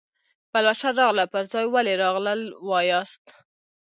پلوشه 0.51 0.89
راغله 0.99 1.25
پر 1.33 1.43
ځای 1.51 1.65
ولې 1.69 1.93
راغلل 2.03 2.41
وایاست. 2.69 3.23